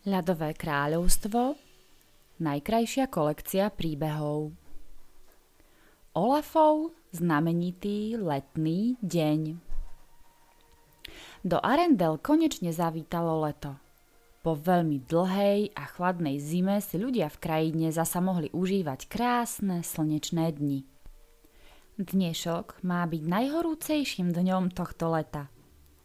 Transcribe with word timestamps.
Ľadové 0.00 0.56
kráľovstvo 0.56 1.60
Najkrajšia 2.40 3.12
kolekcia 3.12 3.68
príbehov 3.68 4.56
Olafov 6.16 6.96
znamenitý 7.12 8.16
letný 8.16 8.96
deň 9.04 9.60
Do 11.44 11.60
Arendel 11.60 12.16
konečne 12.16 12.72
zavítalo 12.72 13.44
leto. 13.44 13.76
Po 14.40 14.56
veľmi 14.56 15.04
dlhej 15.04 15.76
a 15.76 15.84
chladnej 15.84 16.40
zime 16.40 16.80
si 16.80 16.96
ľudia 16.96 17.28
v 17.28 17.36
krajine 17.36 17.92
zasa 17.92 18.24
mohli 18.24 18.48
užívať 18.56 19.04
krásne 19.04 19.84
slnečné 19.84 20.48
dni. 20.56 20.88
Dnešok 22.00 22.88
má 22.88 23.04
byť 23.04 23.20
najhorúcejším 23.20 24.32
dňom 24.32 24.72
tohto 24.72 25.12
leta– 25.12 25.52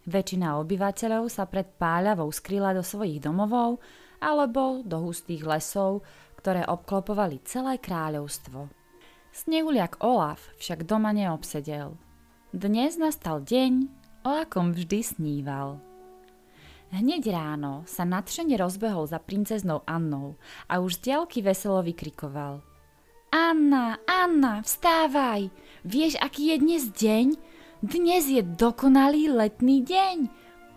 Väčšina 0.05 0.61
obyvateľov 0.61 1.33
sa 1.33 1.49
pred 1.49 1.65
páľavou 1.81 2.29
skryla 2.29 2.77
do 2.77 2.85
svojich 2.85 3.17
domovov 3.17 3.81
alebo 4.21 4.85
do 4.85 5.01
hustých 5.01 5.41
lesov, 5.45 6.05
ktoré 6.37 6.61
obklopovali 6.61 7.41
celé 7.41 7.81
kráľovstvo. 7.81 8.69
Snehuliak 9.33 10.05
Olaf 10.05 10.53
však 10.61 10.85
doma 10.85 11.09
neobsedel. 11.09 11.97
Dnes 12.53 13.01
nastal 13.01 13.41
deň, 13.41 13.89
o 14.23 14.31
akom 14.45 14.71
vždy 14.71 15.01
sníval. 15.01 15.81
Hneď 16.93 17.33
ráno 17.33 17.83
sa 17.89 18.05
nadšene 18.05 18.55
rozbehol 18.55 19.09
za 19.09 19.17
princeznou 19.17 19.83
Annou 19.89 20.37
a 20.69 20.79
už 20.79 21.01
z 21.01 21.11
diaľky 21.11 21.41
veselo 21.41 21.81
vykrikoval. 21.81 22.61
Anna, 23.33 23.99
Anna, 24.07 24.63
vstávaj! 24.63 25.51
Vieš, 25.83 26.15
aký 26.23 26.53
je 26.53 26.57
dnes 26.61 26.83
deň? 26.93 27.27
Dnes 27.85 28.25
je 28.25 28.41
dokonalý 28.41 29.29
letný 29.29 29.85
deň. 29.85 30.25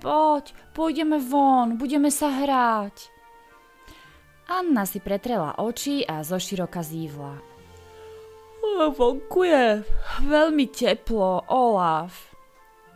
Poď, 0.05 0.53
pôjdeme 0.77 1.17
von, 1.17 1.81
budeme 1.81 2.13
sa 2.13 2.29
hrať. 2.29 3.09
Anna 4.53 4.85
si 4.85 5.01
pretrela 5.01 5.57
oči 5.57 6.05
a 6.05 6.21
zoširoka 6.21 6.85
zívla. 6.85 7.41
Vonku 8.93 9.41
je 9.41 9.89
veľmi 10.21 10.69
teplo, 10.69 11.49
Olaf. 11.49 12.37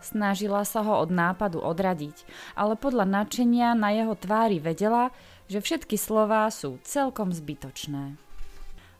Snažila 0.05 0.69
sa 0.69 0.85
ho 0.85 1.01
od 1.01 1.09
nápadu 1.09 1.65
odradiť, 1.65 2.29
ale 2.53 2.77
podľa 2.77 3.09
nadšenia 3.09 3.73
na 3.73 3.97
jeho 3.97 4.13
tvári 4.13 4.61
vedela, 4.61 5.09
že 5.49 5.65
všetky 5.65 5.97
slová 5.97 6.53
sú 6.53 6.77
celkom 6.85 7.33
zbytočné. 7.33 8.21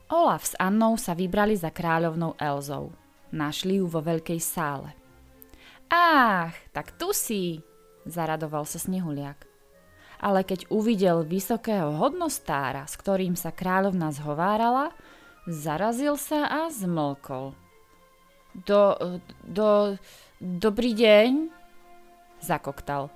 Olaf 0.09 0.49
s 0.49 0.57
Annou 0.57 0.97
sa 0.97 1.13
vybrali 1.13 1.53
za 1.53 1.69
kráľovnou 1.69 2.33
Elzou. 2.41 2.89
Našli 3.29 3.77
ju 3.77 3.85
vo 3.85 4.01
veľkej 4.01 4.41
sále. 4.41 5.02
Ach, 5.93 6.49
tak 6.73 6.97
tu 6.97 7.13
si, 7.13 7.61
zaradoval 8.09 8.65
sa 8.65 8.81
Snehuliak. 8.81 9.45
Ale 10.17 10.41
keď 10.41 10.65
uvidel 10.73 11.21
vysokého 11.21 11.93
hodnostára, 12.01 12.89
s 12.89 12.97
ktorým 12.97 13.37
sa 13.37 13.53
kráľovna 13.53 14.09
zhovárala, 14.09 14.89
zarazil 15.45 16.17
sa 16.17 16.49
a 16.49 16.61
zmlkol. 16.73 17.53
Do, 18.65 18.97
do, 19.45 20.01
dobrý 20.41 20.97
deň, 20.97 21.53
zakoktal. 22.41 23.13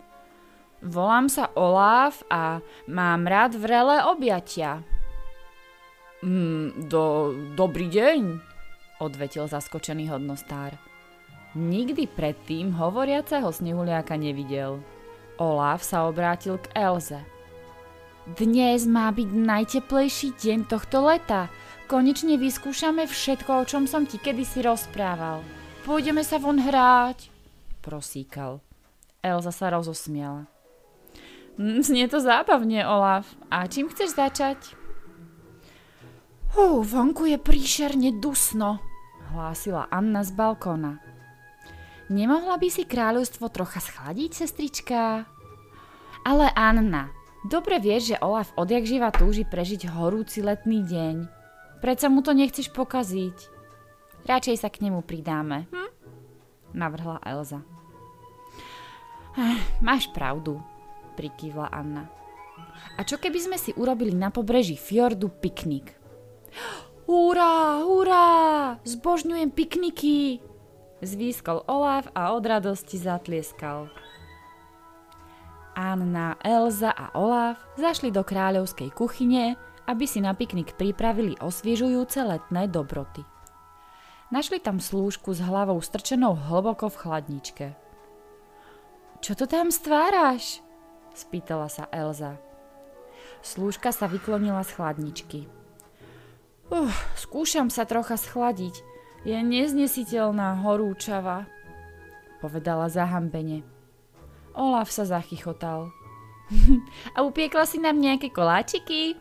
Volám 0.86 1.34
sa 1.34 1.50
Olaf 1.58 2.22
a 2.30 2.62
mám 2.86 3.26
rád 3.26 3.58
vrelé 3.58 4.06
objatia. 4.06 4.86
Mm, 6.22 6.86
do, 6.86 7.34
dobrý 7.58 7.90
deň, 7.90 8.38
odvetil 9.02 9.50
zaskočený 9.50 10.14
hodnostár. 10.14 10.87
Nikdy 11.58 12.06
predtým 12.14 12.78
hovoriaceho 12.78 13.50
snehuliaka 13.50 14.14
nevidel. 14.14 14.78
Olaf 15.42 15.82
sa 15.82 16.06
obrátil 16.06 16.62
k 16.62 16.70
Elze. 16.78 17.18
Dnes 18.38 18.86
má 18.86 19.10
byť 19.10 19.26
najteplejší 19.34 20.38
deň 20.38 20.70
tohto 20.70 21.10
leta. 21.10 21.50
Konečne 21.90 22.38
vyskúšame 22.38 23.10
všetko, 23.10 23.66
o 23.66 23.66
čom 23.66 23.90
som 23.90 24.06
ti 24.06 24.22
kedysi 24.22 24.62
rozprával. 24.62 25.42
Pôjdeme 25.82 26.22
sa 26.22 26.38
von 26.38 26.62
hrať, 26.62 27.34
prosíkal. 27.82 28.62
Elza 29.26 29.50
sa 29.50 29.74
rozosmiala. 29.74 30.46
Mm, 31.58 31.82
znie 31.82 32.06
to 32.06 32.22
zábavne, 32.22 32.86
Olaf. 32.86 33.34
A 33.50 33.66
čím 33.66 33.90
chceš 33.90 34.14
začať? 34.14 34.78
Hú, 36.54 36.86
vonku 36.86 37.26
je 37.26 37.42
príšerne 37.42 38.22
dusno, 38.22 38.78
hlásila 39.34 39.90
Anna 39.90 40.22
z 40.22 40.38
balkóna. 40.38 41.07
Nemohla 42.08 42.56
by 42.56 42.70
si 42.72 42.88
kráľovstvo 42.88 43.52
trocha 43.52 43.84
schladiť, 43.84 44.32
sestrička? 44.32 45.28
Ale 46.24 46.48
Anna, 46.56 47.12
dobre 47.52 47.84
vieš, 47.84 48.16
že 48.16 48.22
Olaf 48.24 48.56
odjak 48.56 48.88
živa 48.88 49.12
túži 49.12 49.44
prežiť 49.44 49.92
horúci 49.92 50.40
letný 50.40 50.88
deň. 50.88 51.16
Prečo 51.84 52.08
mu 52.08 52.24
to 52.24 52.32
nechceš 52.32 52.72
pokaziť? 52.72 53.38
Radšej 54.24 54.56
sa 54.56 54.72
k 54.72 54.88
nemu 54.88 55.04
pridáme, 55.04 55.68
hm? 55.68 55.92
Navrhla 56.72 57.20
Elza. 57.28 57.64
Máš 59.84 60.08
pravdu, 60.16 60.64
prikývla 61.20 61.70
Anna. 61.70 62.08
A 62.98 63.04
čo 63.04 63.20
keby 63.22 63.38
sme 63.38 63.58
si 63.60 63.76
urobili 63.76 64.16
na 64.16 64.32
pobreží 64.32 64.80
fjordu 64.80 65.28
piknik? 65.28 65.92
Hurá, 67.08 67.88
hurá, 67.88 68.28
zbožňujem 68.84 69.48
pikniky, 69.56 70.44
Zvýskol 70.98 71.62
Olaf 71.70 72.10
a 72.18 72.34
od 72.34 72.42
radosti 72.42 72.98
zatlieskal. 72.98 73.86
Anna, 75.78 76.34
Elza 76.42 76.90
a 76.90 77.14
Olaf 77.14 77.62
zašli 77.78 78.10
do 78.10 78.26
kráľovskej 78.26 78.90
kuchyne, 78.98 79.54
aby 79.86 80.10
si 80.10 80.18
na 80.18 80.34
piknik 80.34 80.74
pripravili 80.74 81.38
osviežujúce 81.38 82.18
letné 82.26 82.66
dobroty. 82.66 83.22
Našli 84.34 84.58
tam 84.58 84.82
slúžku 84.82 85.38
s 85.38 85.40
hlavou 85.40 85.78
strčenou 85.78 86.34
hlboko 86.34 86.90
v 86.90 87.00
chladničke. 87.00 87.68
Čo 89.22 89.38
to 89.38 89.46
tam 89.46 89.70
stváraš? 89.70 90.66
spýtala 91.14 91.70
sa 91.70 91.86
Elza. 91.94 92.42
Slúžka 93.46 93.94
sa 93.94 94.10
vyklonila 94.10 94.66
z 94.66 94.74
chladničky. 94.74 95.40
Uh, 96.74 96.92
skúšam 97.16 97.70
sa 97.72 97.88
trocha 97.88 98.18
schladiť, 98.18 98.97
je 99.26 99.38
neznesiteľná 99.38 100.62
horúčava, 100.62 101.50
povedala 102.44 102.92
zahambene. 102.92 103.66
Olaf 104.58 104.90
sa 104.90 105.06
zachychotal. 105.06 105.94
A 107.16 107.22
upiekla 107.22 107.66
si 107.70 107.78
nám 107.78 108.02
nejaké 108.02 108.34
koláčiky? 108.34 109.18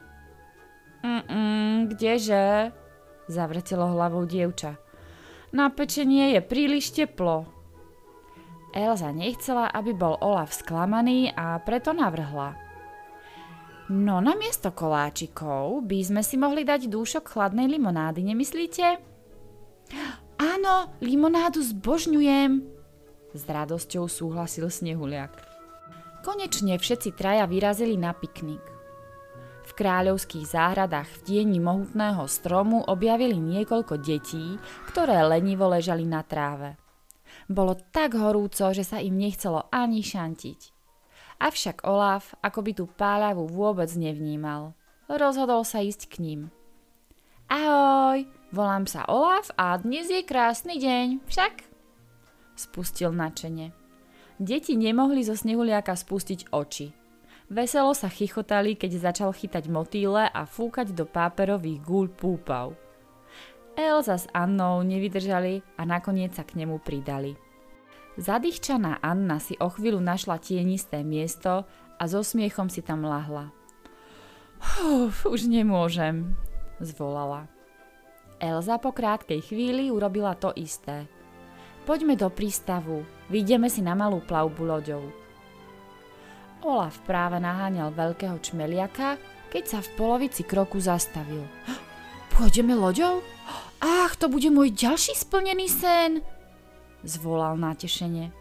Mm, 1.04 1.92
kdeže? 1.92 2.72
Zavrtelo 3.28 3.92
hlavou 3.92 4.24
dievča. 4.24 4.78
Na 5.52 5.70
pečenie 5.70 6.34
je 6.34 6.40
príliš 6.42 6.94
teplo. 6.94 7.46
Elza 8.76 9.08
nechcela, 9.08 9.72
aby 9.72 9.96
bol 9.96 10.20
Olaf 10.20 10.52
sklamaný 10.52 11.32
a 11.32 11.56
preto 11.64 11.96
navrhla. 11.96 12.56
No 13.86 14.18
namiesto 14.18 14.74
koláčikov 14.74 15.86
by 15.86 15.98
sme 16.02 16.22
si 16.26 16.34
mohli 16.34 16.66
dať 16.66 16.90
dúšok 16.90 17.30
chladnej 17.30 17.70
limonády, 17.70 18.26
nemyslíte? 18.26 19.15
Áno, 20.66 20.90
limonádu 20.98 21.62
zbožňujem, 21.62 22.58
s 23.38 23.42
radosťou 23.46 24.10
súhlasil 24.10 24.66
Snehuliak. 24.66 25.30
Konečne 26.26 26.74
všetci 26.74 27.14
traja 27.14 27.46
vyrazili 27.46 27.94
na 27.94 28.10
piknik. 28.10 28.58
V 29.62 29.70
kráľovských 29.78 30.42
záhradách 30.42 31.06
v 31.06 31.18
tieni 31.22 31.62
mohutného 31.62 32.26
stromu 32.26 32.82
objavili 32.82 33.38
niekoľko 33.38 33.94
detí, 34.02 34.58
ktoré 34.90 35.22
lenivo 35.22 35.70
ležali 35.70 36.02
na 36.02 36.26
tráve. 36.26 36.74
Bolo 37.46 37.78
tak 37.94 38.18
horúco, 38.18 38.66
že 38.74 38.82
sa 38.82 38.98
im 38.98 39.14
nechcelo 39.14 39.70
ani 39.70 40.02
šantiť. 40.02 40.74
Avšak 41.46 41.86
Olaf 41.86 42.34
by 42.42 42.72
tú 42.74 42.90
páľavu 42.90 43.46
vôbec 43.54 43.94
nevnímal. 43.94 44.74
Rozhodol 45.06 45.62
sa 45.62 45.78
ísť 45.78 46.10
k 46.10 46.26
ním. 46.26 46.40
Ahoj, 47.46 48.26
Volám 48.54 48.86
sa 48.86 49.02
Olaf 49.10 49.50
a 49.58 49.74
dnes 49.74 50.06
je 50.06 50.22
krásny 50.22 50.78
deň, 50.78 51.18
však? 51.26 51.66
Spustil 52.54 53.10
načene. 53.10 53.74
Deti 54.38 54.78
nemohli 54.78 55.26
zo 55.26 55.34
snehuliaka 55.34 55.98
spustiť 55.98 56.54
oči. 56.54 56.94
Veselo 57.50 57.90
sa 57.90 58.06
chichotali, 58.06 58.78
keď 58.78 59.10
začal 59.10 59.34
chytať 59.34 59.66
motýle 59.66 60.30
a 60.30 60.46
fúkať 60.46 60.94
do 60.94 61.10
páperových 61.10 61.82
gúľ 61.82 62.06
púpav. 62.14 62.78
Elza 63.74 64.14
s 64.14 64.30
Annou 64.30 64.78
nevydržali 64.86 65.66
a 65.74 65.82
nakoniec 65.82 66.38
sa 66.38 66.46
k 66.46 66.62
nemu 66.62 66.78
pridali. 66.78 67.34
Zadýchčaná 68.14 69.02
Anna 69.02 69.42
si 69.42 69.58
o 69.58 69.66
chvíľu 69.66 69.98
našla 69.98 70.38
tienisté 70.38 71.02
miesto 71.02 71.66
a 71.98 72.02
so 72.06 72.22
smiechom 72.22 72.70
si 72.70 72.78
tam 72.78 73.02
lahla. 73.02 73.50
Uf, 74.86 75.26
už 75.26 75.50
nemôžem, 75.50 76.38
zvolala. 76.78 77.55
Elza 78.36 78.76
po 78.76 78.92
krátkej 78.92 79.40
chvíli 79.40 79.88
urobila 79.88 80.36
to 80.36 80.52
isté. 80.52 81.08
Poďme 81.88 82.18
do 82.18 82.28
prístavu, 82.28 83.06
vyjdeme 83.32 83.70
si 83.70 83.80
na 83.80 83.96
malú 83.96 84.20
plavbu 84.20 84.62
loďou. 84.66 85.04
Olaf 86.66 86.98
práve 87.06 87.38
naháňal 87.38 87.94
veľkého 87.94 88.36
čmeliaka, 88.42 89.16
keď 89.48 89.64
sa 89.64 89.78
v 89.78 89.88
polovici 89.94 90.42
kroku 90.42 90.82
zastavil. 90.82 91.46
Pôjdeme 92.34 92.74
loďou? 92.74 93.22
Ach, 93.80 94.12
to 94.18 94.26
bude 94.26 94.50
môj 94.50 94.74
ďalší 94.74 95.14
splnený 95.14 95.70
sen! 95.70 96.20
Zvolal 97.06 97.54
natešenie. 97.54 98.34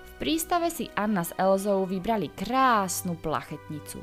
V 0.00 0.12
prístave 0.16 0.72
si 0.72 0.88
Anna 0.96 1.22
s 1.22 1.36
Elzou 1.36 1.84
vybrali 1.84 2.32
krásnu 2.32 3.14
plachetnicu. 3.20 4.00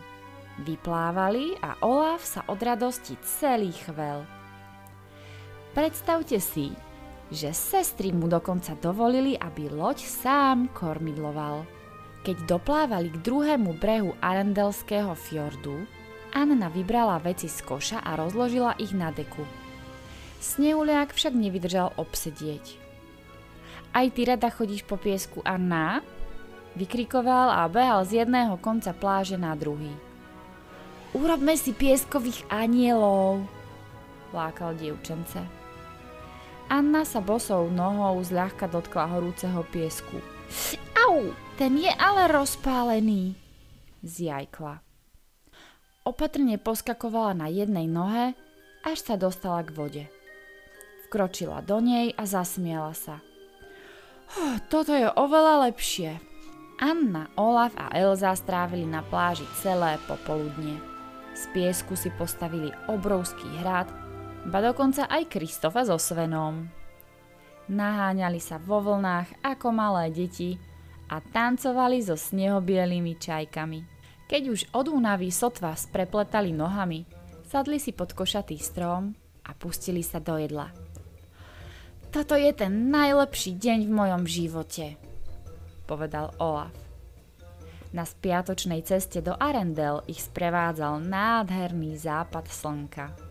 Vyplávali 0.61 1.57
a 1.61 1.81
Olaf 1.81 2.21
sa 2.25 2.45
od 2.45 2.61
radosti 2.61 3.17
celý 3.21 3.73
chvel. 3.73 4.36
Predstavte 5.77 6.41
si, 6.41 6.73
že 7.29 7.53
sestry 7.53 8.09
mu 8.09 8.25
dokonca 8.25 8.73
dovolili, 8.81 9.37
aby 9.37 9.69
loď 9.69 10.09
sám 10.09 10.73
kormidloval. 10.73 11.69
Keď 12.25 12.49
doplávali 12.49 13.13
k 13.13 13.21
druhému 13.21 13.77
brehu 13.77 14.17
Arendelského 14.17 15.13
fjordu, 15.13 15.85
Anna 16.33 16.73
vybrala 16.73 17.21
veci 17.21 17.45
z 17.45 17.61
koša 17.61 18.01
a 18.01 18.17
rozložila 18.17 18.73
ich 18.81 18.89
na 18.89 19.13
deku. 19.13 19.45
Sneuliak 20.41 21.13
však 21.13 21.37
nevydržal 21.37 21.93
obsedieť. 21.93 22.81
Aj 23.93 24.09
ty 24.09 24.25
rada 24.25 24.49
chodíš 24.49 24.81
po 24.81 24.97
piesku, 24.97 25.45
Anna? 25.45 26.01
Vykrikoval 26.73 27.53
a 27.53 27.69
behal 27.69 28.01
z 28.01 28.25
jedného 28.25 28.57
konca 28.57 28.97
pláže 28.97 29.37
na 29.37 29.53
druhý. 29.53 29.93
Urobme 31.13 31.53
si 31.53 31.69
pieskových 31.69 32.49
anielov, 32.49 33.45
lákal 34.33 34.73
dievčence. 34.73 35.56
Anna 36.67 37.07
sa 37.07 37.23
bosou 37.23 37.71
nohou 37.71 38.19
zľahka 38.19 38.67
dotkla 38.67 39.07
horúceho 39.07 39.63
piesku. 39.71 40.19
Au, 40.99 41.31
ten 41.55 41.79
je 41.79 41.87
ale 41.95 42.27
rozpálený, 42.27 43.39
zjajkla. 44.03 44.83
Opatrne 46.03 46.59
poskakovala 46.59 47.35
na 47.35 47.47
jednej 47.47 47.87
nohe, 47.87 48.35
až 48.83 48.97
sa 48.99 49.15
dostala 49.15 49.63
k 49.63 49.71
vode. 49.75 50.03
Vkročila 51.07 51.63
do 51.63 51.79
nej 51.79 52.11
a 52.15 52.27
zasmiela 52.27 52.91
sa. 52.91 53.23
Oh, 54.35 54.59
toto 54.67 54.91
je 54.91 55.07
oveľa 55.07 55.71
lepšie. 55.71 56.19
Anna, 56.83 57.31
Olaf 57.39 57.71
a 57.79 57.95
Elza 57.95 58.35
strávili 58.35 58.83
na 58.83 59.03
pláži 59.07 59.47
celé 59.63 59.95
popoludne. 60.03 60.77
Z 61.31 61.47
piesku 61.55 61.95
si 61.95 62.11
postavili 62.15 62.75
obrovský 62.91 63.47
hrad, 63.63 63.87
ba 64.45 64.61
dokonca 64.61 65.09
aj 65.09 65.25
Kristofa 65.31 65.87
so 65.87 65.97
Svenom. 65.97 66.69
Naháňali 67.67 68.37
sa 68.37 68.61
vo 68.61 68.79
vlnách 68.79 69.41
ako 69.43 69.73
malé 69.73 70.13
deti 70.13 70.55
a 71.09 71.19
tancovali 71.19 71.99
so 72.03 72.15
snehobielými 72.15 73.17
čajkami. 73.17 73.79
Keď 74.27 74.43
už 74.51 74.61
od 74.75 74.91
únavy 74.91 75.31
sotva 75.31 75.71
sprepletali 75.71 76.51
nohami, 76.51 77.07
sadli 77.47 77.79
si 77.79 77.95
pod 77.95 78.11
košatý 78.11 78.59
strom 78.59 79.15
a 79.47 79.55
pustili 79.55 80.03
sa 80.03 80.19
do 80.19 80.35
jedla. 80.35 80.71
Toto 82.11 82.35
je 82.39 82.51
ten 82.55 82.91
najlepší 82.91 83.55
deň 83.55 83.79
v 83.87 83.91
mojom 83.91 84.23
živote, 84.27 84.95
povedal 85.87 86.31
Olaf. 86.39 86.75
Na 87.95 88.03
spiatočnej 88.03 88.83
ceste 88.83 89.23
do 89.23 89.35
Arendel 89.35 90.03
ich 90.11 90.23
sprevádzal 90.23 91.03
nádherný 91.03 91.95
západ 91.95 92.51
slnka. 92.51 93.26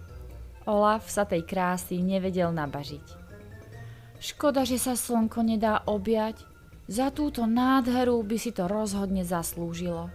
Olaf 0.67 1.07
sa 1.07 1.23
tej 1.23 1.47
krásy 1.47 2.03
nevedel 2.03 2.51
nabažiť. 2.51 3.07
Škoda, 4.19 4.67
že 4.67 4.83
sa 4.83 4.99
slnko 4.99 5.47
nedá 5.47 5.87
objať. 5.87 6.43
Za 6.91 7.15
túto 7.15 7.47
nádheru 7.47 8.19
by 8.27 8.37
si 8.39 8.51
to 8.51 8.67
rozhodne 8.67 9.23
zaslúžilo. 9.23 10.11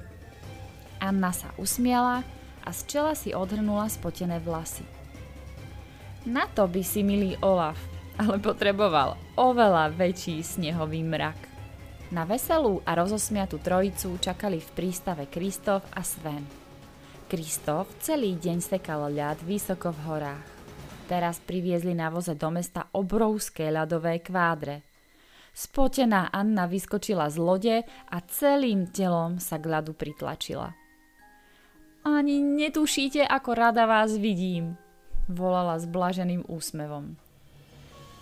Anna 0.99 1.31
sa 1.31 1.55
usmiala 1.55 2.27
a 2.61 2.69
z 2.75 2.79
čela 2.87 3.15
si 3.15 3.31
odhrnula 3.31 3.87
spotené 3.87 4.43
vlasy. 4.43 4.83
Na 6.27 6.45
to 6.45 6.69
by 6.69 6.83
si, 6.85 7.01
milý 7.01 7.33
Olaf, 7.41 7.79
ale 8.21 8.37
potreboval 8.37 9.17
oveľa 9.33 9.89
väčší 9.89 10.45
snehový 10.45 11.01
mrak. 11.01 11.49
Na 12.11 12.27
veselú 12.27 12.83
a 12.83 12.93
rozosmiatú 12.93 13.57
trojicu 13.63 14.19
čakali 14.19 14.59
v 14.59 14.69
prístave 14.75 15.31
Kristof 15.31 15.81
a 15.95 16.03
Sven. 16.03 16.60
Kristof 17.31 17.87
celý 18.03 18.35
deň 18.35 18.59
sekal 18.59 19.07
ľad 19.07 19.39
vysoko 19.47 19.95
v 19.95 19.99
horách. 20.03 20.47
Teraz 21.07 21.39
priviezli 21.39 21.95
na 21.95 22.11
voze 22.11 22.35
do 22.35 22.51
mesta 22.51 22.91
obrovské 22.91 23.71
ľadové 23.71 24.19
kvádre. 24.19 24.83
Spotená 25.55 26.27
Anna 26.27 26.67
vyskočila 26.67 27.31
z 27.31 27.37
lode 27.39 27.75
a 27.87 28.17
celým 28.27 28.91
telom 28.91 29.39
sa 29.39 29.63
k 29.63 29.63
ľadu 29.63 29.95
pritlačila. 29.95 30.75
Ani 32.03 32.43
netušíte, 32.43 33.23
ako 33.23 33.49
rada 33.55 33.87
vás 33.87 34.11
vidím, 34.19 34.75
volala 35.31 35.79
s 35.79 35.87
blaženým 35.87 36.43
úsmevom. 36.51 37.15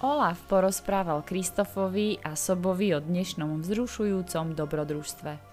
Olaf 0.05 0.37
porozprával 0.45 1.25
Kristofovi 1.25 2.21
a 2.21 2.37
Sobovi 2.37 2.93
o 2.93 3.01
dnešnom 3.01 3.65
vzrušujúcom 3.65 4.53
dobrodružstve. 4.53 5.48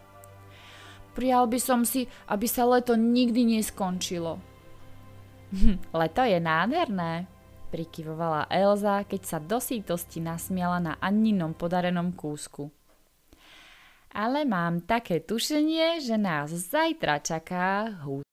Prijal 1.16 1.48
by 1.48 1.56
som 1.56 1.80
si, 1.88 2.04
aby 2.28 2.44
sa 2.44 2.68
leto 2.68 2.92
nikdy 2.92 3.56
neskončilo. 3.56 4.36
leto 6.00 6.22
je 6.22 6.36
nádherné, 6.36 7.24
prikyvovala 7.72 8.48
Elza, 8.52 9.04
keď 9.04 9.22
sa 9.24 9.38
do 9.40 9.60
sítosti 9.60 10.20
nasmiala 10.24 10.78
na 10.80 10.92
Anninom 11.00 11.52
podarenom 11.56 12.12
kúsku. 12.16 12.68
Ale 14.16 14.48
mám 14.48 14.80
také 14.88 15.20
tušenie, 15.20 16.00
že 16.00 16.16
nás 16.16 16.48
zajtra 16.48 17.20
čaká 17.20 18.00
hud. 18.00 18.24